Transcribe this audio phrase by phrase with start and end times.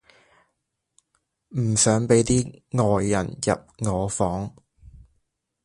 [1.49, 4.51] 唔想再畀啲外人入我房